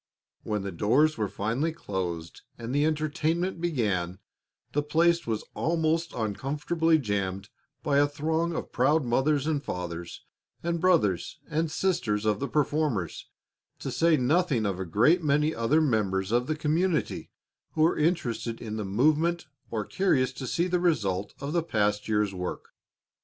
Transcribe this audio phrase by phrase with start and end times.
[0.41, 4.17] When the doors were finally closed and the entertainment began,
[4.71, 7.49] the place was almost uncomfortably jammed
[7.83, 10.25] by a throng of proud mothers and fathers
[10.63, 13.29] and brothers and sisters of the performers,
[13.77, 17.29] to say nothing of a great many other members of the community
[17.73, 22.07] who were interested in the movement or curious to see the result of the past
[22.07, 22.69] year's work.